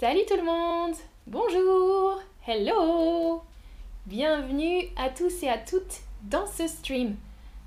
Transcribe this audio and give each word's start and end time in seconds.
Salut 0.00 0.24
tout 0.26 0.36
le 0.36 0.44
monde 0.44 0.94
Bonjour 1.26 2.22
Hello 2.46 3.42
Bienvenue 4.06 4.84
à 4.96 5.10
tous 5.10 5.42
et 5.42 5.48
à 5.50 5.58
toutes 5.58 6.00
dans 6.22 6.46
ce 6.46 6.66
stream. 6.66 7.16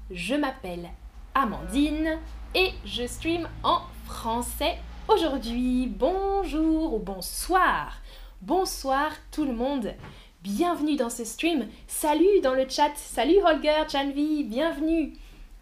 Je 0.10 0.34
m'appelle 0.34 0.90
Amandine 1.36 2.18
et 2.56 2.72
je 2.86 3.06
stream 3.06 3.48
en 3.62 3.82
français 4.06 4.80
aujourd'hui. 5.08 5.86
Bonjour 5.86 6.96
ou 6.96 6.98
bonsoir 6.98 8.02
Bonsoir 8.42 9.12
tout 9.32 9.46
le 9.46 9.54
monde 9.54 9.94
Bienvenue 10.42 10.96
dans 10.96 11.12
ce 11.12 11.26
stream. 11.26 11.68
Salut 11.86 12.42
dans 12.42 12.56
le 12.56 12.68
chat. 12.68 12.94
Salut 12.96 13.44
Holger, 13.46 13.84
Chanvi, 13.92 14.44
bienvenue. 14.44 15.14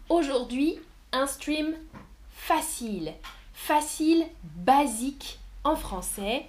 Aujourd'hui, 0.08 0.78
un 1.12 1.26
stream 1.26 1.74
facile. 2.30 3.12
Facile, 3.52 4.24
basique 4.56 5.38
en 5.64 5.76
français 5.76 6.46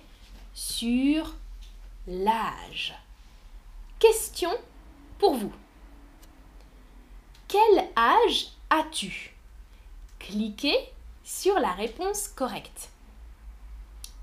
sur 0.53 1.35
l'âge. 2.07 2.93
Question 3.99 4.51
pour 5.17 5.35
vous. 5.35 5.53
Quel 7.47 7.89
âge 7.97 8.47
as-tu? 8.69 9.35
Cliquez 10.19 10.77
sur 11.23 11.59
la 11.59 11.71
réponse 11.71 12.27
correcte. 12.27 12.89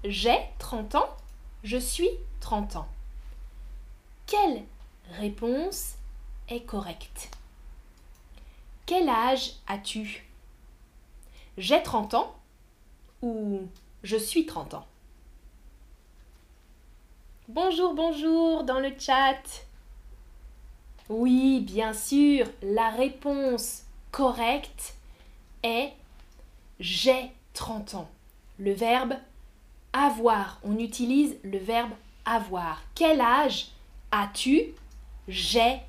J'ai 0.04 0.38
30 0.58 0.94
ans, 0.94 1.16
je 1.62 1.76
suis 1.76 2.10
30 2.40 2.76
ans. 2.76 2.88
Quelle 4.26 4.64
réponse 5.12 5.94
est 6.48 6.62
correcte? 6.62 7.30
Quel 8.86 9.08
âge 9.08 9.52
as-tu? 9.66 10.26
J'ai 11.58 11.82
30 11.82 12.14
ans 12.14 12.36
ou 13.22 13.68
je 14.02 14.16
suis 14.16 14.46
30 14.46 14.74
ans? 14.74 14.86
Bonjour, 17.52 17.94
bonjour 17.94 18.62
dans 18.62 18.78
le 18.78 18.92
chat. 18.96 19.42
Oui, 21.08 21.58
bien 21.58 21.92
sûr, 21.92 22.46
la 22.62 22.90
réponse 22.90 23.82
correcte 24.12 24.94
est 25.64 25.90
j'ai 26.78 27.32
30 27.54 27.94
ans. 27.96 28.10
Le 28.60 28.72
verbe 28.72 29.14
avoir. 29.92 30.60
On 30.62 30.78
utilise 30.78 31.38
le 31.42 31.58
verbe 31.58 31.90
avoir. 32.24 32.84
Quel 32.94 33.20
âge 33.20 33.72
as-tu? 34.12 34.66
J'ai 35.26 35.80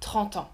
30 0.00 0.38
ans. 0.38 0.50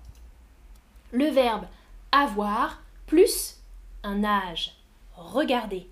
Le 1.13 1.29
verbe 1.31 1.65
avoir 2.11 2.83
plus 3.07 3.57
un 4.03 4.23
âge. 4.23 4.75
Regardez. 5.17 5.89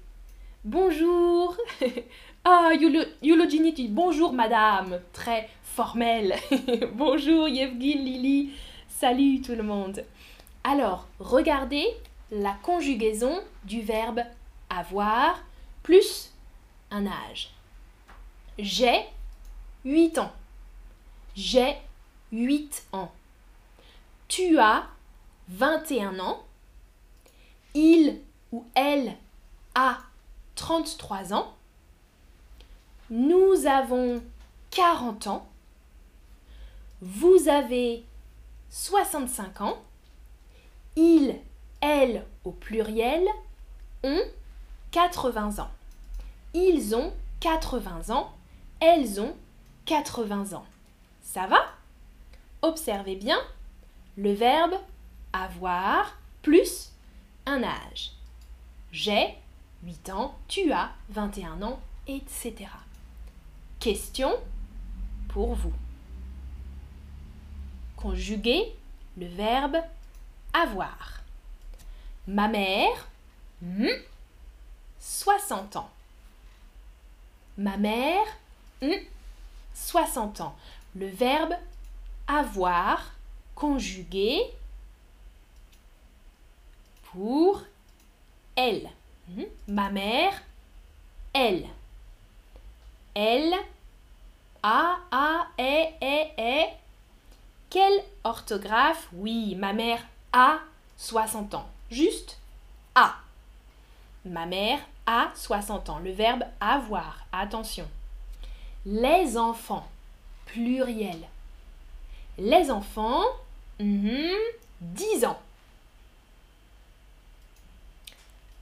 Bonjour 0.66 1.56
Ah, 2.42 2.70
Yulogini 3.22 3.74
dit 3.74 3.88
bonjour 3.88 4.32
madame, 4.32 4.98
très 5.12 5.50
formel. 5.62 6.34
bonjour 6.94 7.46
Yevgin, 7.46 7.98
Lily, 7.98 8.52
salut 8.88 9.42
tout 9.42 9.54
le 9.54 9.62
monde. 9.62 10.02
Alors, 10.64 11.06
regardez 11.18 11.84
la 12.30 12.54
conjugaison 12.62 13.42
du 13.64 13.82
verbe 13.82 14.20
avoir 14.70 15.44
plus 15.82 16.32
un 16.90 17.06
âge. 17.06 17.50
J'ai 18.58 19.04
8 19.84 20.16
ans. 20.16 20.32
J'ai 21.36 21.76
8 22.32 22.86
ans. 22.92 23.12
Tu 24.28 24.58
as 24.58 24.86
21 25.48 26.18
ans. 26.20 26.42
Il 27.74 28.18
ou 28.50 28.64
elle 28.74 29.14
a 29.74 29.98
33 30.54 31.34
ans. 31.34 31.54
Nous 33.10 33.66
avons 33.66 34.22
40 34.70 35.26
ans. 35.26 35.48
Vous 37.00 37.48
avez 37.48 38.04
65 38.70 39.62
ans. 39.62 39.78
Il, 40.94 41.34
elle 41.80 42.24
au 42.44 42.52
pluriel 42.52 43.26
ont 44.04 44.22
80 44.92 45.58
ans. 45.58 45.70
Ils 46.54 46.94
ont 46.94 47.12
80 47.40 48.14
ans. 48.14 48.32
Elles 48.78 49.20
ont 49.20 49.34
80 49.86 50.52
ans. 50.52 50.66
Ça 51.20 51.48
va? 51.48 51.64
Observez 52.62 53.16
bien 53.16 53.38
le 54.16 54.32
verbe 54.32 54.74
avoir 55.32 56.16
plus 56.42 56.92
un 57.46 57.64
âge. 57.64 58.12
J'ai 58.92 59.34
8 59.82 60.10
ans, 60.10 60.34
tu 60.46 60.70
as 60.70 60.90
21 61.08 61.62
ans, 61.62 61.80
etc. 62.06 62.68
Question 63.80 64.38
pour 65.30 65.54
vous. 65.54 65.72
Conjuguez 67.96 68.76
le 69.16 69.26
verbe 69.26 69.78
avoir. 70.52 71.22
Ma 72.26 72.46
mère, 72.46 73.08
60 74.98 75.76
ans. 75.76 75.90
Ma 77.56 77.78
mère, 77.78 78.26
60 79.72 80.42
ans. 80.42 80.56
Le 80.94 81.06
verbe 81.06 81.54
avoir 82.26 83.12
conjugué 83.54 84.42
pour 87.12 87.62
elle. 88.56 88.90
Ma 89.66 89.88
mère, 89.88 90.34
elle. 91.32 91.66
Elle, 93.14 93.54
A, 94.62 94.98
A, 95.10 95.46
E, 95.58 95.88
E, 96.02 96.26
E. 96.38 96.66
Quelle 97.68 98.04
orthographe? 98.24 99.08
Oui, 99.12 99.54
ma 99.54 99.72
mère 99.72 100.02
a 100.32 100.58
60 100.96 101.54
ans. 101.54 101.68
Juste 101.90 102.38
A. 102.94 103.14
Ma 104.24 104.46
mère 104.46 104.80
a 105.06 105.30
60 105.34 105.88
ans. 105.88 105.98
Le 105.98 106.12
verbe 106.12 106.44
avoir. 106.60 107.24
Attention. 107.32 107.88
Les 108.84 109.36
enfants. 109.36 109.86
Pluriel. 110.46 111.20
Les 112.38 112.70
enfants. 112.70 113.22
10 113.78 113.84
mhm, 113.84 115.24
ans. 115.24 115.40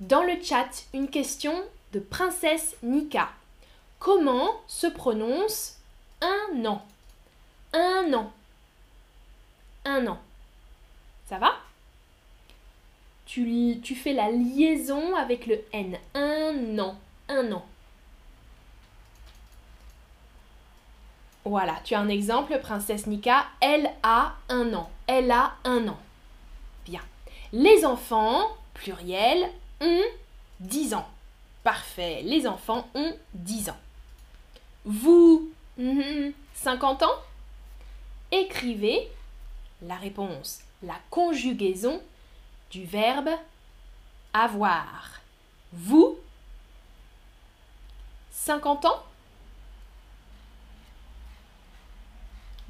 Dans 0.00 0.22
le 0.22 0.40
chat, 0.42 0.84
une 0.94 1.08
question 1.08 1.52
de 1.92 1.98
Princesse 1.98 2.76
Nika. 2.82 3.30
Comment 3.98 4.60
se 4.66 4.86
prononce 4.86 5.78
un 6.20 6.64
an? 6.64 6.86
Un 7.72 8.12
an. 8.14 8.32
Un 9.84 10.06
an. 10.06 10.18
Ça 11.28 11.38
va? 11.38 11.56
Tu, 13.26 13.94
fais 13.94 14.14
la 14.14 14.30
liaison 14.30 15.14
avec 15.14 15.46
le 15.46 15.60
N. 15.72 15.98
Un 16.14 16.78
an. 16.78 16.96
Un 17.28 17.52
an. 17.52 17.64
Voilà, 21.44 21.78
tu 21.84 21.94
as 21.94 22.00
un 22.00 22.08
exemple, 22.08 22.58
princesse 22.60 23.06
Nika. 23.06 23.46
Elle 23.60 23.90
a 24.02 24.34
un 24.48 24.72
an. 24.74 24.90
Elle 25.06 25.30
a 25.30 25.54
un 25.64 25.88
an. 25.88 25.98
Bien. 26.84 27.02
Les 27.52 27.84
enfants, 27.84 28.56
pluriel, 28.74 29.50
ont 29.80 30.02
10 30.60 30.94
ans. 30.94 31.08
Parfait. 31.64 32.22
Les 32.24 32.46
enfants 32.46 32.88
ont 32.94 33.14
10 33.34 33.70
ans. 33.70 33.76
Vous, 34.90 35.52
50 36.54 37.02
ans? 37.02 37.22
Écrivez 38.32 39.06
la 39.82 39.96
réponse, 39.96 40.60
la 40.82 40.98
conjugaison 41.10 42.00
du 42.70 42.84
verbe 42.84 43.28
avoir. 44.32 45.20
Vous, 45.74 46.16
50 48.30 48.86
ans? 48.86 49.02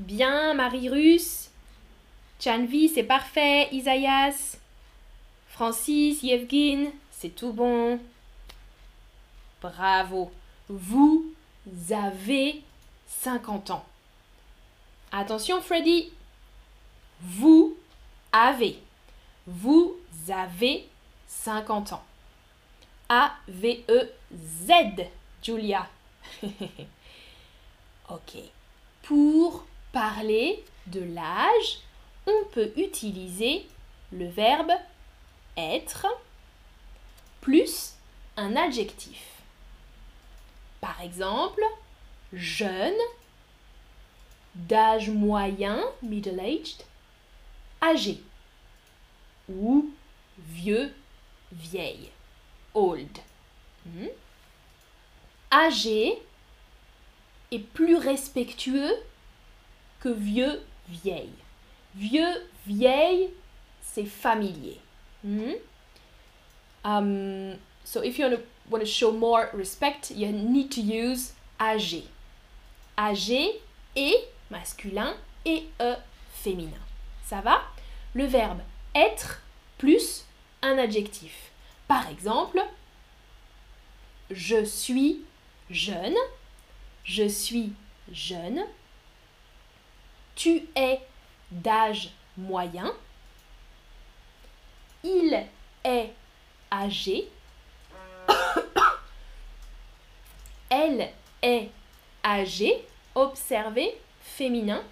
Bien, 0.00 0.54
Marie-Russe. 0.54 1.50
Chanvi, 2.40 2.88
c'est 2.88 3.04
parfait. 3.04 3.68
Isaïas. 3.70 4.56
Francis, 5.46 6.24
Yevgin, 6.24 6.90
c'est 7.12 7.36
tout 7.36 7.52
bon. 7.52 8.00
Bravo. 9.62 10.32
Vous 10.68 11.27
avez 11.90 12.62
50 13.06 13.70
ans. 13.70 13.84
Attention 15.12 15.60
Freddy. 15.60 16.12
Vous 17.20 17.76
avez. 18.32 18.78
Vous 19.46 19.96
avez 20.28 20.88
50 21.26 21.94
ans. 21.94 22.04
A-V-E-Z, 23.08 24.72
Julia. 25.42 25.88
ok. 28.10 28.36
Pour 29.02 29.64
parler 29.92 30.62
de 30.86 31.00
l'âge, 31.00 31.80
on 32.26 32.44
peut 32.52 32.72
utiliser 32.76 33.66
le 34.12 34.28
verbe 34.28 34.72
être 35.56 36.06
plus 37.40 37.94
un 38.36 38.54
adjectif. 38.56 39.37
Par 40.80 41.00
exemple, 41.00 41.62
jeune, 42.32 42.94
d'âge 44.54 45.10
moyen, 45.10 45.82
middle-aged, 46.02 46.84
âgé 47.82 48.20
ou 49.48 49.90
vieux, 50.38 50.92
vieille, 51.52 52.10
old. 52.74 53.18
Hmm? 53.86 54.08
Âgé 55.52 56.18
est 57.50 57.58
plus 57.58 57.96
respectueux 57.96 58.92
que 60.00 60.08
vieux, 60.08 60.60
vieille. 60.88 61.32
Vieux, 61.94 62.46
vieille, 62.66 63.30
c'est 63.80 64.04
familier. 64.04 64.80
Hmm? 65.24 65.54
Um, 66.84 67.56
so 67.84 68.02
if 68.02 68.18
you 68.18 68.24
want 68.70 68.80
to 68.80 68.86
show 68.86 69.12
more 69.12 69.50
respect, 69.52 70.10
you 70.10 70.30
need 70.32 70.70
to 70.72 70.80
use 70.80 71.32
âgé. 71.58 72.04
Âgé 72.96 73.60
et 73.96 74.16
masculin 74.50 75.14
et 75.44 75.64
e 75.80 75.94
féminin. 76.32 76.80
Ça 77.24 77.40
va? 77.40 77.62
Le 78.14 78.24
verbe 78.24 78.60
être 78.94 79.42
plus 79.76 80.24
un 80.62 80.78
adjectif. 80.78 81.50
Par 81.86 82.08
exemple, 82.08 82.60
je 84.30 84.64
suis 84.64 85.22
jeune, 85.70 86.16
je 87.04 87.28
suis 87.28 87.72
jeune, 88.12 88.64
tu 90.34 90.62
es 90.76 91.00
d'âge 91.50 92.10
moyen, 92.36 92.92
il 95.02 95.46
est 95.84 96.12
âgé, 96.70 97.28
elle 100.70 101.10
est 101.42 101.68
âgée, 102.24 102.84
observez, 103.14 103.96
féminin, 104.20 104.82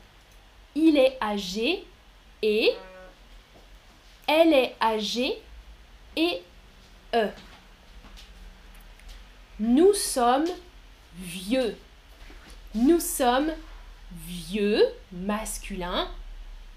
il 0.75 0.96
est 0.96 1.17
âgé 1.23 1.84
et 2.43 2.73
elle 4.26 4.52
est 4.52 4.75
âgée 4.81 5.40
et 6.17 6.43
e. 7.14 7.28
Nous 9.58 9.94
sommes 9.94 10.49
vieux. 11.14 11.76
Nous 12.75 13.00
sommes 13.00 13.52
vieux, 14.12 14.82
masculin, 15.12 16.08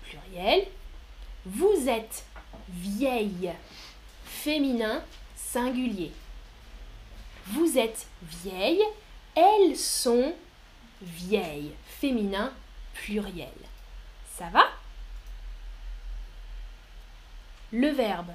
pluriel. 0.03 0.65
Vous 1.45 1.89
êtes 1.89 2.23
vieille, 2.69 3.51
féminin, 4.23 5.03
singulier. 5.35 6.11
Vous 7.49 7.77
êtes 7.77 8.05
vieille, 8.43 8.83
elles 9.35 9.75
sont 9.75 10.33
vieilles, 11.01 11.71
féminin, 11.87 12.53
pluriel. 12.93 13.49
Ça 14.37 14.45
va? 14.49 14.65
Le 17.71 17.89
verbe 17.89 18.31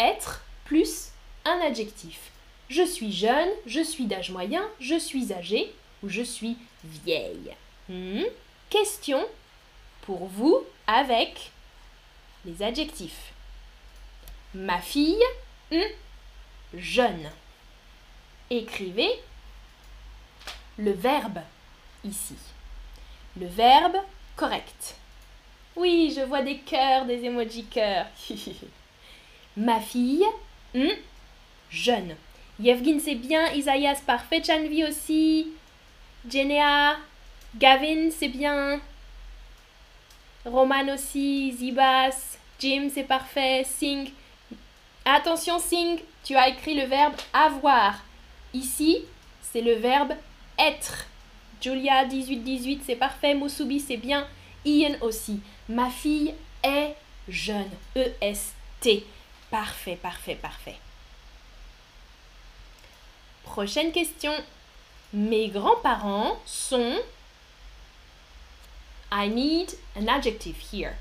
être 0.00 0.44
plus 0.64 1.10
un 1.44 1.60
adjectif. 1.60 2.30
Je 2.68 2.82
suis 2.82 3.12
jeune, 3.12 3.48
je 3.66 3.80
suis 3.80 4.06
d'âge 4.06 4.30
moyen, 4.30 4.68
je 4.80 4.98
suis 4.98 5.32
âgée 5.32 5.72
ou 6.02 6.08
je 6.08 6.22
suis 6.22 6.56
vieille. 6.84 7.54
Hmm? 7.88 8.24
Question 8.68 9.24
pour 10.02 10.26
vous 10.26 10.64
avec 10.88 11.52
les 12.44 12.62
adjectifs. 12.62 13.32
Ma 14.54 14.80
fille, 14.80 15.22
hmm, 15.70 15.78
jeune. 16.74 17.30
Écrivez 18.50 19.10
le 20.78 20.92
verbe 20.92 21.40
ici. 22.04 22.36
Le 23.38 23.46
verbe 23.46 23.96
correct. 24.36 24.96
Oui, 25.74 26.12
je 26.16 26.22
vois 26.22 26.42
des 26.42 26.58
cœurs, 26.58 27.04
des 27.04 27.24
emojis 27.24 27.64
cœurs. 27.64 28.06
Ma 29.56 29.80
fille, 29.80 30.24
hmm, 30.74 30.88
jeune. 31.70 32.16
Yevgin, 32.58 32.98
c'est 33.00 33.14
bien. 33.14 33.52
Isaias, 33.52 34.00
parfait. 34.06 34.42
Chanvi 34.42 34.84
aussi. 34.84 35.48
Jenea, 36.28 36.96
Gavin, 37.56 38.10
c'est 38.10 38.28
bien. 38.28 38.80
Roman 40.44 40.88
aussi. 40.94 41.52
Zibas, 41.52 42.38
Jim, 42.58 42.88
c'est 42.92 43.04
parfait. 43.04 43.64
Sing. 43.64 44.10
Attention, 45.04 45.58
Sing, 45.58 45.98
tu 46.24 46.34
as 46.36 46.48
écrit 46.48 46.74
le 46.74 46.86
verbe 46.86 47.14
avoir. 47.32 48.02
Ici, 48.54 49.04
c'est 49.42 49.60
le 49.60 49.74
verbe 49.74 50.12
être. 50.58 51.06
Julia, 51.60 52.04
18-18, 52.06 52.80
c'est 52.84 52.96
parfait. 52.96 53.34
Musubi, 53.34 53.80
c'est 53.80 53.96
bien. 53.96 54.26
Ian 54.64 54.96
aussi. 55.00 55.40
Ma 55.68 55.90
fille 55.90 56.34
est 56.62 56.94
jeune. 57.28 57.70
E-S-T. 57.96 59.06
Parfait, 59.50 59.96
parfait, 59.96 60.34
parfait. 60.34 60.76
Prochaine 63.44 63.92
question. 63.92 64.32
Mes 65.12 65.48
grands-parents 65.48 66.38
sont... 66.44 66.96
I 69.12 69.28
need 69.28 69.72
an 69.96 70.08
adjective 70.08 70.56
here. 70.72 70.94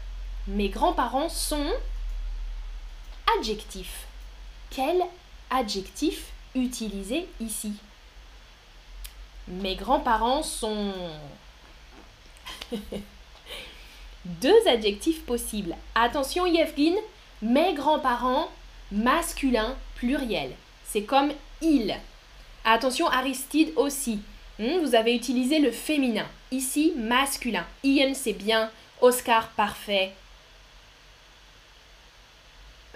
Mes 0.47 0.69
grands-parents 0.69 1.29
sont... 1.29 1.73
Adjectif. 3.39 4.05
Quel 4.69 5.03
adjectif 5.49 6.31
utiliser 6.55 7.27
ici 7.39 7.73
Mes 9.47 9.75
grands-parents 9.75 10.43
sont... 10.43 10.93
Deux 14.25 14.67
adjectifs 14.67 15.23
possibles. 15.23 15.75
Attention 15.93 16.47
Yevgin, 16.47 16.95
mes 17.43 17.75
grands-parents, 17.75 18.49
masculin, 18.91 19.75
pluriel. 19.95 20.51
C'est 20.83 21.03
comme 21.03 21.31
il. 21.61 21.95
Attention 22.63 23.07
Aristide 23.07 23.71
aussi. 23.75 24.19
Hmm, 24.57 24.79
vous 24.81 24.95
avez 24.95 25.13
utilisé 25.15 25.59
le 25.59 25.71
féminin. 25.71 26.25
Ici, 26.49 26.93
masculin. 26.95 27.65
Ian, 27.83 28.13
c'est 28.15 28.33
bien. 28.33 28.71
Oscar, 29.01 29.49
parfait. 29.49 30.13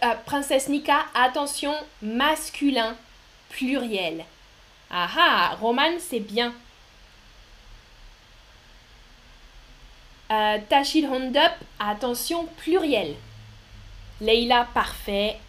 Euh, 0.04 0.16
Princesse 0.26 0.70
Nika, 0.70 1.06
attention, 1.14 1.76
masculin, 2.02 2.96
pluriel. 3.50 4.26
Ah 4.90 5.10
ah, 5.18 5.58
Roman, 5.60 6.00
c'est 6.00 6.20
bien. 6.20 6.54
Euh, 10.32 10.58
Hondup, 11.12 11.52
attention, 11.80 12.46
pluriel. 12.58 13.16
Leila, 14.22 14.68
parfait. 14.74 15.40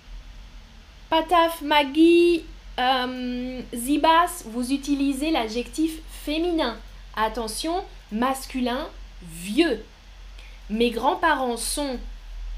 Pataf, 1.10 1.60
Maggie, 1.60 2.44
euh, 2.78 3.60
Zibas, 3.74 4.44
vous 4.46 4.72
utilisez 4.72 5.30
l'adjectif 5.30 6.00
féminin. 6.24 6.78
Attention, 7.16 7.84
masculin, 8.12 8.88
vieux. 9.22 9.84
Mes 10.70 10.90
grands-parents 10.90 11.56
sont 11.56 11.98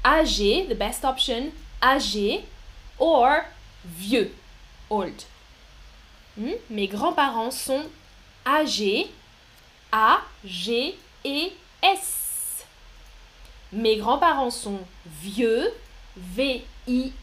âgés, 0.05 0.67
the 0.69 0.77
best 0.77 1.03
option, 1.03 1.51
âgés, 1.81 2.41
or 2.99 3.39
vieux, 3.85 4.31
old. 4.89 5.13
Hmm? 6.37 6.53
Mes 6.69 6.87
grands-parents 6.87 7.51
sont 7.51 7.85
âgés, 8.45 9.09
A, 9.91 10.21
G 10.43 10.97
et 11.23 11.53
S. 11.81 12.65
Mes 13.71 13.97
grands-parents 13.97 14.51
sont 14.51 14.79
vieux, 15.21 15.71
V-I-E-U-X. 16.15 17.13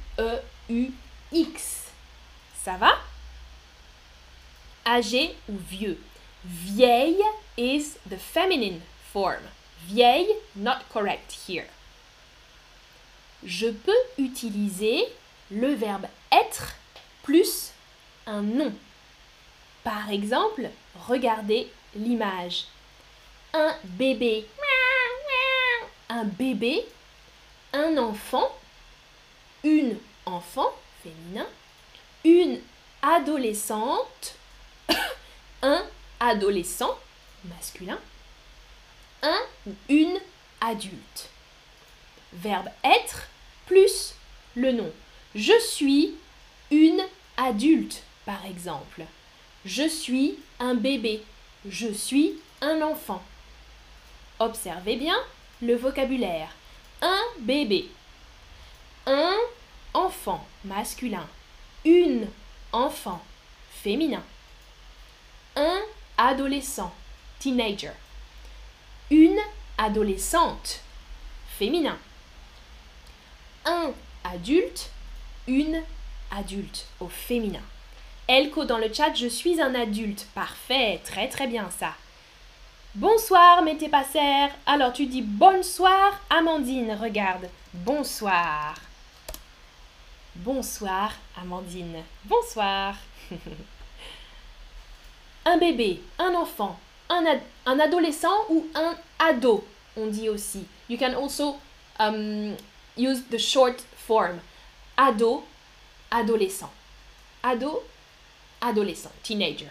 Ça 2.65 2.77
va? 2.77 2.99
Âgé 4.87 5.35
ou 5.49 5.57
vieux? 5.69 5.99
Vieille 6.45 7.23
is 7.57 7.97
the 8.09 8.17
feminine 8.19 8.81
form. 9.13 9.43
Vieille, 9.87 10.35
not 10.57 10.79
correct 10.93 11.37
here. 11.49 11.67
Je 13.45 13.69
peux 13.69 13.93
utiliser 14.19 15.05
le 15.51 15.75
verbe 15.75 16.07
être 16.31 16.75
plus 17.23 17.73
un 18.27 18.43
nom. 18.43 18.73
Par 19.85 20.11
exemple, 20.11 20.71
regardez 21.09 21.71
l'image. 21.95 22.67
Un 23.53 23.75
bébé. 23.85 24.47
Un 26.09 26.25
bébé. 26.25 26.85
Un 27.73 27.97
enfant 27.99 28.51
une 29.63 29.99
enfant 30.27 30.73
féminin, 31.03 31.47
une 32.25 32.61
adolescente, 33.03 34.35
un 35.63 35.83
adolescent 36.19 36.99
masculin, 37.45 37.99
un 39.23 39.41
ou 39.67 39.75
une 39.89 40.19
adulte. 40.61 41.29
Verbe 42.33 42.69
être 42.85 43.29
plus 43.67 44.15
le 44.55 44.73
nom. 44.73 44.91
Je 45.35 45.59
suis 45.61 46.15
une 46.71 47.03
adulte, 47.37 48.03
par 48.25 48.45
exemple. 48.47 49.03
Je 49.65 49.87
suis 49.87 50.39
un 50.59 50.75
bébé. 50.75 51.23
Je 51.69 51.93
suis 51.93 52.35
un 52.63 52.81
enfant. 52.81 53.23
Observez 54.39 54.97
bien 54.97 55.17
le 55.61 55.77
vocabulaire. 55.77 56.49
Un 57.03 57.21
bébé. 57.41 57.89
Un 59.07 59.37
enfant 59.93 60.47
masculin. 60.65 61.27
Une 61.85 62.27
enfant 62.73 63.23
féminin. 63.83 64.23
Un 65.57 65.81
adolescent 66.17 66.95
teenager. 67.39 67.93
Une 69.11 69.39
adolescente 69.77 70.81
féminin. 71.59 71.99
Un 73.67 73.93
adulte, 74.25 74.91
une 75.47 75.83
adulte 76.31 76.87
au 77.01 77.09
féminin. 77.09 77.63
Elko 78.31 78.65
dans 78.65 78.79
le 78.79 78.95
chat, 78.95 79.13
je 79.13 79.27
suis 79.27 79.61
un 79.61 79.75
adulte. 79.75 80.25
Parfait, 80.37 81.01
très 81.05 81.27
très 81.27 81.49
bien 81.49 81.69
ça. 81.77 81.95
Bonsoir, 82.95 83.63
mettez. 83.63 83.91
Alors 84.67 84.93
tu 84.93 85.07
dis 85.07 85.21
bonsoir, 85.21 86.21
Amandine, 86.31 86.93
regarde. 86.93 87.49
Bonsoir. 87.75 88.77
Bonsoir, 90.37 91.13
Amandine. 91.43 92.05
Bonsoir. 92.25 92.95
un 95.45 95.57
bébé, 95.57 96.01
un 96.21 96.33
enfant, 96.37 96.79
un, 97.09 97.25
un, 97.67 97.81
adolescent 97.81 98.45
ou 98.49 98.65
un 98.77 98.95
ado, 99.19 99.65
on 99.97 100.07
dit 100.07 100.29
aussi. 100.29 100.65
You 100.89 100.97
can 100.97 101.15
also 101.15 101.57
um, 101.99 102.55
use 102.97 103.25
the 103.29 103.39
short 103.39 103.85
form. 103.97 104.39
Ado, 104.97 105.43
adolescent. 106.13 106.71
Ado, 107.43 107.81
adolescent, 108.61 109.13
teenager. 109.23 109.71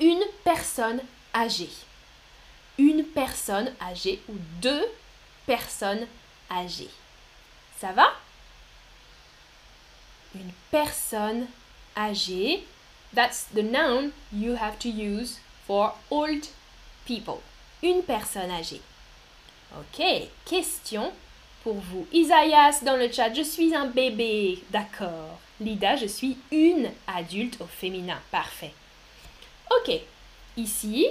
Une 0.00 0.22
personne 0.44 1.00
âgée. 1.34 1.70
Une 2.78 3.04
personne 3.04 3.72
âgée 3.80 4.20
ou 4.28 4.34
deux 4.60 4.86
personnes 5.46 6.06
âgées. 6.50 6.90
Ça 7.78 7.92
va? 7.92 8.12
Une 10.34 10.52
personne 10.70 11.46
âgée. 11.96 12.64
That's 13.14 13.46
the 13.54 13.62
noun 13.62 14.12
you 14.32 14.54
have 14.54 14.78
to 14.78 14.88
use 14.88 15.40
for 15.66 15.96
old 16.10 16.46
people. 17.04 17.40
Une 17.82 18.02
personne 18.02 18.50
âgée. 18.50 18.80
Ok, 19.78 20.02
question 20.44 21.12
pour 21.62 21.74
vous. 21.74 22.06
Isaias 22.12 22.82
dans 22.82 22.96
le 22.96 23.10
chat, 23.10 23.32
je 23.34 23.42
suis 23.42 23.74
un 23.74 23.86
bébé. 23.86 24.62
D'accord. 24.70 25.38
Lida, 25.60 25.96
je 25.96 26.06
suis 26.06 26.38
une 26.50 26.90
adulte 27.06 27.60
au 27.60 27.66
féminin. 27.66 28.18
Parfait. 28.30 28.72
Ok. 29.70 29.92
Ici, 30.56 31.06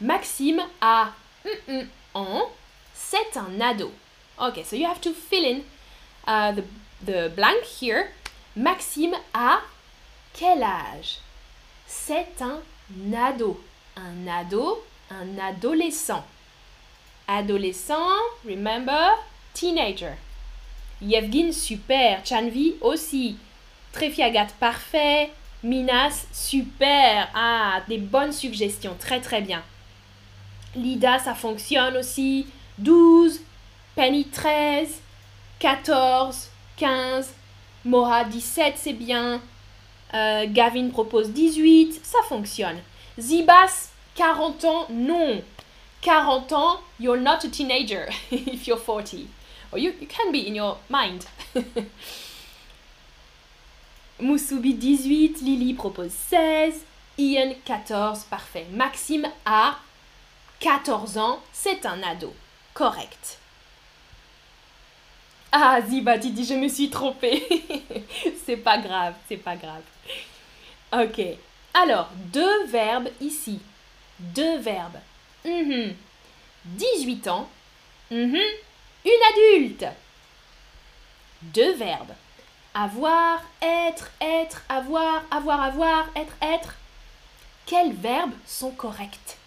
Maxime 0.00 0.62
a 0.80 1.12
un 1.68 1.86
ans. 2.14 2.50
C'est 2.94 3.36
un 3.36 3.60
ado. 3.60 3.92
Ok, 4.38 4.64
so 4.64 4.76
you 4.76 4.86
have 4.86 5.00
to 5.00 5.12
fill 5.12 5.44
in 5.44 5.62
uh, 6.26 6.52
the, 6.52 6.64
the 7.04 7.28
blank 7.34 7.64
here. 7.64 8.10
Maxime 8.54 9.14
a 9.34 9.60
quel 10.32 10.62
âge? 10.62 11.18
C'est 11.86 12.40
un 12.40 12.60
ado. 13.14 13.60
Un 13.96 14.26
ado, 14.28 14.84
un 15.10 15.38
adolescent. 15.38 16.24
Adolescent, 17.28 18.16
remember, 18.44 19.16
teenager. 19.52 20.16
Yevgin, 21.00 21.52
super. 21.52 22.22
Chanvi 22.24 22.76
aussi. 22.80 23.36
Trefiagat, 23.92 24.48
parfait. 24.58 25.30
Minas, 25.62 26.26
super. 26.32 27.28
Ah, 27.34 27.82
des 27.88 27.98
bonnes 27.98 28.32
suggestions. 28.32 28.96
Très, 28.98 29.20
très 29.20 29.42
bien. 29.42 29.62
Lida, 30.74 31.18
ça 31.18 31.34
fonctionne 31.34 31.96
aussi. 31.96 32.46
12. 32.78 33.40
Penny, 33.94 34.24
13. 34.24 35.00
14. 35.58 36.48
15. 36.76 37.34
Mora, 37.84 38.24
17, 38.24 38.74
c'est 38.76 38.92
bien. 38.92 39.40
Euh, 40.14 40.46
Gavin 40.48 40.90
propose 40.90 41.30
18. 41.30 42.00
Ça 42.04 42.18
fonctionne. 42.28 42.78
Zibas, 43.18 43.90
40 44.14 44.64
ans, 44.64 44.86
non. 44.90 45.42
40 46.02 46.52
ans, 46.52 46.80
you're 46.98 47.20
not 47.20 47.44
a 47.44 47.48
teenager 47.50 48.08
if 48.30 48.66
you're 48.66 48.78
40. 48.78 49.28
Or 49.72 49.78
you 49.78 49.92
can 50.08 50.32
be 50.32 50.48
in 50.48 50.54
your 50.54 50.78
mind. 50.88 51.26
Moussoubi 54.20 54.74
18, 54.74 55.40
Lily 55.42 55.74
propose 55.74 56.10
16, 56.10 56.84
Ian 57.18 57.52
14, 57.64 58.24
parfait. 58.24 58.66
Maxime 58.72 59.28
a 59.44 59.78
14 60.60 61.18
ans, 61.18 61.40
c'est 61.52 61.86
un 61.86 62.02
ado. 62.02 62.34
Correct. 62.74 63.38
Ah, 65.52 65.80
Ziba, 65.82 66.18
tu 66.18 66.28
je 66.28 66.54
me 66.54 66.68
suis 66.68 66.90
trompée. 66.90 67.42
c'est 68.46 68.56
pas 68.56 68.78
grave, 68.78 69.14
c'est 69.28 69.36
pas 69.36 69.56
grave. 69.56 69.82
Ok. 70.92 71.20
Alors, 71.74 72.08
deux 72.32 72.64
verbes 72.66 73.08
ici. 73.20 73.60
Deux 74.18 74.58
verbes. 74.58 75.00
18 75.44 77.28
ans. 77.28 77.48
Une 78.10 78.36
adulte. 79.32 79.86
Deux 81.42 81.74
verbes. 81.74 82.14
Avoir, 82.74 83.42
être, 83.60 84.10
être, 84.20 84.62
avoir, 84.68 85.22
avoir, 85.30 85.60
avoir, 85.62 86.06
être, 86.14 86.34
être. 86.40 86.74
Quels 87.66 87.92
verbes 87.92 88.34
sont 88.46 88.70
corrects? 88.70 89.38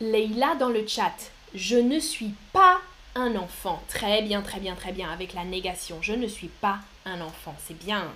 Leila 0.00 0.54
dans 0.56 0.70
le 0.70 0.86
chat. 0.86 1.14
Je 1.54 1.76
ne 1.76 2.00
suis 2.00 2.34
pas 2.52 2.80
un 3.14 3.36
enfant. 3.36 3.82
Très 3.88 4.22
bien, 4.22 4.42
très 4.42 4.58
bien, 4.58 4.74
très 4.74 4.92
bien. 4.92 5.10
Avec 5.10 5.34
la 5.34 5.44
négation. 5.44 5.98
Je 6.00 6.14
ne 6.14 6.26
suis 6.26 6.48
pas 6.48 6.78
un 7.04 7.20
enfant. 7.20 7.54
C'est 7.66 7.78
bien. 7.78 8.10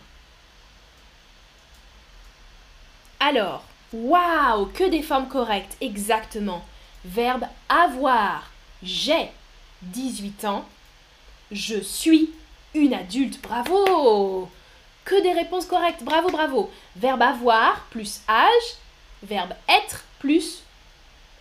Alors, 3.20 3.62
waouh, 3.92 4.66
que 4.66 4.88
des 4.88 5.02
formes 5.02 5.28
correctes. 5.28 5.76
Exactement. 5.80 6.64
Verbe 7.04 7.44
avoir. 7.68 8.50
J'ai 8.82 9.30
18 9.82 10.44
ans. 10.46 10.66
Je 11.50 11.80
suis 11.80 12.30
une 12.74 12.94
adulte. 12.94 13.40
Bravo 13.40 14.48
Que 15.04 15.22
des 15.22 15.32
réponses 15.32 15.66
correctes. 15.66 16.02
Bravo, 16.02 16.30
bravo. 16.30 16.70
Verbe 16.96 17.22
avoir 17.22 17.84
plus 17.90 18.20
âge. 18.28 18.76
Verbe 19.22 19.54
être 19.68 20.04
plus 20.18 20.62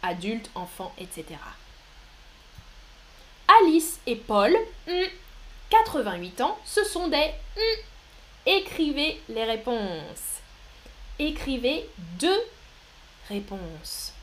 adulte, 0.02 0.50
enfant, 0.56 0.94
etc. 0.98 1.26
Alice 3.48 4.00
et 4.06 4.16
Paul, 4.16 4.56
88 5.70 6.42
ans, 6.42 6.58
ce 6.66 6.84
sont 6.84 7.08
des... 7.08 7.32
Écrivez 8.46 9.22
les 9.30 9.44
réponses. 9.44 10.42
Écrivez 11.18 11.90
deux 11.98 12.44
réponses. 13.30 14.14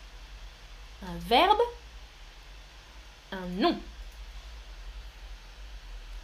Un 1.03 1.19
verbe, 1.29 1.61
un 3.33 3.47
nom. 3.61 3.79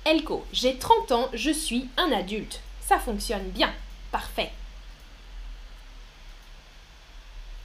Elko, 0.08 0.46
j'ai 0.54 0.78
30 0.78 1.12
ans, 1.12 1.28
je 1.34 1.50
suis 1.50 1.86
un 1.98 2.10
adulte. 2.12 2.60
Ça 2.80 2.98
fonctionne 2.98 3.50
bien. 3.50 3.70
Parfait. 4.10 4.50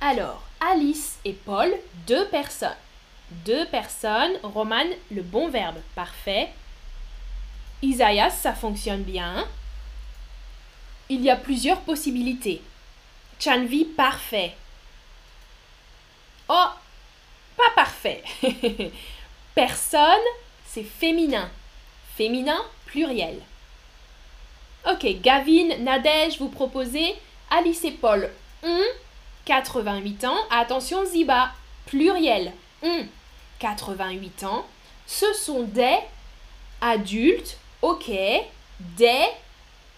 Alors, 0.01 0.43
Alice 0.59 1.19
et 1.23 1.31
Paul, 1.31 1.73
deux 2.05 2.27
personnes. 2.27 2.75
Deux 3.45 3.65
personnes. 3.67 4.33
Roman, 4.43 4.83
le 5.09 5.21
bon 5.21 5.47
verbe. 5.47 5.77
Parfait. 5.95 6.49
Isaias, 7.81 8.31
ça 8.31 8.53
fonctionne 8.53 9.03
bien. 9.03 9.47
Il 11.07 11.21
y 11.21 11.29
a 11.29 11.37
plusieurs 11.37 11.79
possibilités. 11.79 12.61
Chanvi, 13.39 13.85
parfait. 13.85 14.53
Oh, 16.49 16.67
pas 17.55 17.71
parfait. 17.73 18.21
Personne, 19.55 20.27
c'est 20.67 20.83
féminin. 20.83 21.49
Féminin, 22.15 22.61
pluriel. 22.85 23.39
Ok, 24.89 25.05
Gavin, 25.21 25.77
Nadège, 25.79 26.37
vous 26.39 26.49
proposez 26.49 27.15
Alice 27.49 27.83
et 27.85 27.91
Paul, 27.91 28.29
on, 28.63 28.81
88 29.45 30.25
ans. 30.25 30.37
Attention, 30.51 31.05
Ziba, 31.05 31.51
pluriel, 31.85 32.51
on, 32.81 33.05
88 33.59 34.43
ans. 34.43 34.65
Ce 35.05 35.31
sont 35.33 35.63
des 35.63 35.97
adultes, 36.81 37.57
ok, 37.81 38.11
des 38.79 39.25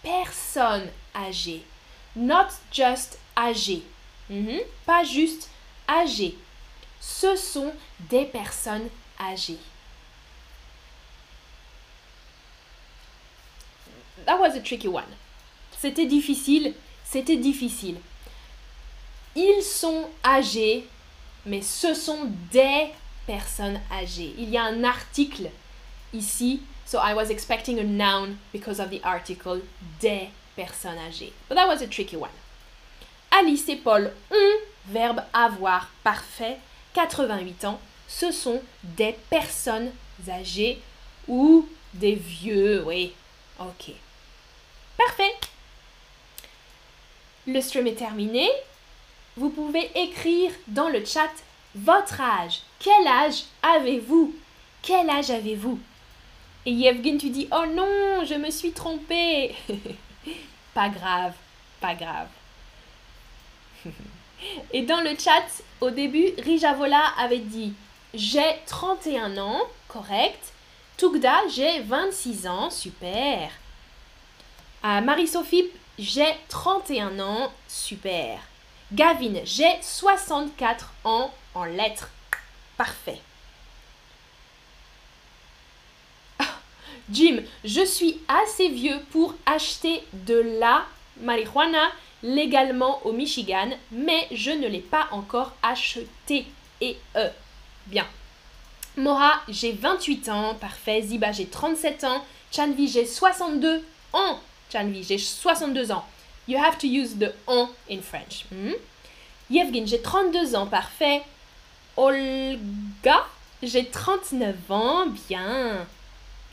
personnes 0.02 0.88
âgées. 1.14 1.62
Not 2.14 2.48
just 2.72 3.18
âgées. 3.36 3.82
Mhm, 4.30 4.60
pas 4.84 5.04
juste 5.04 5.50
âgées. 5.88 6.36
Ce 7.00 7.36
sont 7.36 7.72
des 8.08 8.24
personnes 8.24 8.88
âgées. 9.20 9.58
That 14.26 14.38
was 14.38 14.56
a 14.56 14.60
tricky 14.60 14.88
one. 14.88 15.04
c'était 15.78 16.06
difficile, 16.06 16.74
c'était 17.04 17.36
difficile. 17.36 17.96
Ils 19.34 19.62
sont 19.62 20.08
âgés, 20.24 20.86
mais 21.44 21.62
ce 21.62 21.94
sont 21.94 22.30
des 22.50 22.88
personnes 23.26 23.80
âgées. 23.92 24.34
Il 24.38 24.48
y 24.50 24.56
a 24.56 24.64
un 24.64 24.82
article 24.84 25.50
ici, 26.12 26.62
so 26.86 26.98
I 26.98 27.14
was 27.14 27.30
expecting 27.30 27.78
a 27.78 27.84
noun 27.84 28.38
because 28.52 28.80
of 28.80 28.90
the 28.90 29.00
article 29.04 29.60
des 30.00 30.30
personnes 30.56 30.98
âgées. 30.98 31.32
But 31.48 31.56
that 31.56 31.68
was 31.68 31.82
a 31.82 31.86
tricky 31.86 32.16
one. 32.16 32.30
Alice 33.30 33.68
et 33.68 33.76
Paul 33.76 34.12
ont 34.30 34.58
verbe 34.88 35.22
avoir 35.32 35.90
parfait, 36.02 36.58
88 36.94 37.64
ans. 37.66 37.80
Ce 38.08 38.30
sont 38.32 38.62
des 38.82 39.14
personnes 39.28 39.90
âgées 40.28 40.80
ou 41.28 41.68
des 41.92 42.14
vieux, 42.14 42.82
oui. 42.86 43.12
Ok. 43.58 43.94
Parfait. 44.96 45.34
Le 47.46 47.60
stream 47.60 47.86
est 47.86 47.94
terminé. 47.94 48.48
Vous 49.36 49.50
pouvez 49.50 49.90
écrire 49.94 50.50
dans 50.66 50.88
le 50.88 51.04
chat 51.04 51.30
votre 51.74 52.20
âge. 52.20 52.60
Quel 52.78 53.06
âge 53.06 53.44
avez-vous? 53.62 54.34
Quel 54.82 55.08
âge 55.10 55.30
avez-vous? 55.30 55.78
Et 56.64 56.72
Yevgen, 56.72 57.18
tu 57.18 57.30
dis 57.30 57.46
Oh 57.52 57.66
non, 57.66 58.24
je 58.24 58.34
me 58.34 58.50
suis 58.50 58.72
trompée. 58.72 59.54
pas 60.74 60.88
grave, 60.88 61.34
pas 61.80 61.94
grave. 61.94 62.28
Et 64.72 64.82
dans 64.82 65.00
le 65.00 65.16
chat, 65.18 65.44
au 65.80 65.90
début, 65.90 66.30
Rijavola 66.42 67.12
avait 67.18 67.38
dit 67.38 67.74
J'ai 68.14 68.56
31 68.66 69.36
ans, 69.38 69.60
correct. 69.88 70.52
Tugda, 70.96 71.46
j'ai 71.54 71.80
26 71.80 72.46
ans, 72.46 72.70
super. 72.70 73.50
Marie-Sophie, 74.82 75.70
j'ai 75.98 76.32
31 76.48 77.18
ans, 77.20 77.52
super. 77.68 78.38
Gavin, 78.92 79.40
j'ai 79.44 79.80
64 79.82 80.92
ans 81.04 81.32
en 81.54 81.64
lettres. 81.64 82.10
Parfait. 82.76 83.20
Jim, 87.10 87.42
je 87.64 87.84
suis 87.84 88.20
assez 88.28 88.68
vieux 88.68 89.00
pour 89.10 89.34
acheter 89.46 90.02
de 90.12 90.58
la 90.60 90.84
marijuana 91.20 91.90
légalement 92.22 93.04
au 93.06 93.12
Michigan, 93.12 93.70
mais 93.92 94.26
je 94.32 94.50
ne 94.50 94.66
l'ai 94.66 94.80
pas 94.80 95.08
encore 95.12 95.52
acheté. 95.62 96.46
Et 96.80 96.96
euh, 97.16 97.28
bien. 97.86 98.06
Mora, 98.96 99.40
j'ai 99.48 99.72
28 99.72 100.28
ans. 100.28 100.54
Parfait. 100.54 101.02
Ziba, 101.02 101.32
j'ai 101.32 101.46
37 101.46 102.04
ans. 102.04 102.24
Chanvi, 102.50 102.88
j'ai 102.88 103.06
62 103.06 103.84
ans. 104.12 104.40
Chanvi, 104.72 105.02
j'ai 105.02 105.18
62 105.18 105.92
ans. 105.92 106.04
You 106.48 106.58
have 106.58 106.78
to 106.78 106.86
use 106.86 107.16
the 107.16 107.32
on 107.46 107.68
in 107.90 108.00
French. 108.00 108.46
Hmm? 108.50 108.72
Yevgin, 109.50 109.86
j'ai 109.86 110.00
32 110.00 110.54
ans. 110.54 110.66
Parfait. 110.66 111.22
Olga, 111.96 113.26
j'ai 113.62 113.86
39 113.86 114.54
ans. 114.70 115.06
Bien. 115.28 115.86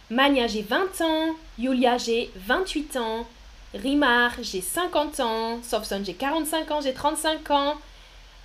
Mania, 0.09 0.47
j'ai 0.47 0.61
20 0.61 1.01
ans. 1.01 1.35
Yulia, 1.57 1.97
j'ai 1.97 2.31
28 2.35 2.97
ans. 2.97 3.27
Rimar, 3.73 4.31
j'ai 4.41 4.61
50 4.61 5.19
ans. 5.19 5.59
Sofson, 5.63 6.01
j'ai 6.03 6.13
45 6.13 6.71
ans. 6.71 6.81
J'ai 6.81 6.93
35 6.93 7.51
ans. 7.51 7.75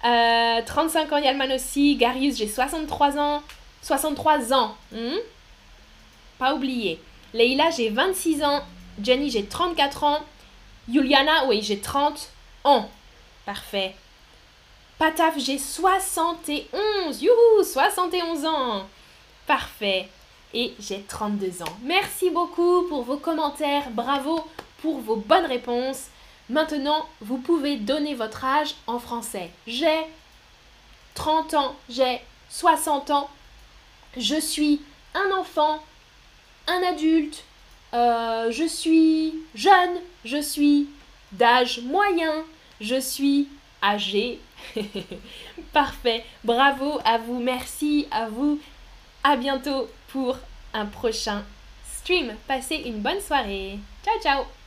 35 0.03 0.07
euh, 0.07 1.15
ans, 1.15 1.19
Yalman 1.19 1.53
aussi. 1.53 1.97
Garius, 1.97 2.37
j'ai 2.37 2.49
63 2.49 3.19
ans. 3.19 3.43
63 3.83 4.53
ans. 4.53 4.77
Hmm? 4.93 5.17
Pas 6.39 6.55
oublié. 6.55 7.01
Leila, 7.35 7.71
j'ai 7.71 7.91
26 7.91 8.43
ans. 8.43 8.63
Jenny, 9.03 9.31
j'ai 9.31 9.45
34 9.45 10.05
ans. 10.05 10.21
Juliana, 10.91 11.47
oui, 11.47 11.61
j'ai 11.63 11.81
30 11.81 12.29
ans. 12.65 12.89
Parfait. 13.45 13.95
Pataf, 14.99 15.39
j'ai 15.39 15.59
71. 15.59 17.23
Youhou, 17.23 17.63
71 17.63 18.45
ans. 18.47 18.87
Parfait. 19.47 20.09
Et 20.55 20.75
j'ai 20.81 21.03
32 21.03 21.63
ans. 21.63 21.77
Merci 21.83 22.31
beaucoup 22.31 22.83
pour 22.89 23.03
vos 23.03 23.19
commentaires. 23.19 23.91
Bravo 23.91 24.45
pour 24.81 25.01
vos 25.01 25.17
bonnes 25.17 25.47
réponses. 25.47 26.07
Maintenant, 26.49 27.07
vous 27.21 27.39
pouvez 27.39 27.77
donner 27.77 28.15
votre 28.15 28.45
âge 28.45 28.75
en 28.87 28.99
français. 28.99 29.51
J'ai 29.67 30.07
30 31.15 31.55
ans, 31.55 31.77
j'ai 31.91 32.21
60 32.49 33.11
ans, 33.11 33.29
je 34.17 34.41
suis 34.41 34.81
un 35.15 35.37
enfant, 35.37 35.83
un 36.67 36.83
adulte, 36.85 37.45
euh, 37.95 38.51
je 38.51 38.67
suis 38.67 39.35
jeune, 39.55 40.01
je 40.25 40.41
suis 40.41 40.89
d'âge 41.33 41.81
moyen, 41.83 42.45
je 42.81 43.01
suis 43.01 43.49
âgé. 43.83 44.41
Parfait. 45.73 46.25
Bravo 46.45 46.99
à 47.05 47.19
vous, 47.19 47.39
merci 47.39 48.07
à 48.11 48.29
vous. 48.29 48.59
À 49.25 49.37
bientôt 49.37 49.89
pour 50.09 50.39
un 50.73 50.87
prochain 50.87 51.45
stream. 51.97 52.35
Passez 52.47 52.77
une 52.87 53.01
bonne 53.01 53.21
soirée. 53.21 53.79
Ciao 54.05 54.21
ciao 54.23 54.58